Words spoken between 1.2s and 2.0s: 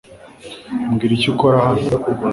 ukora hano.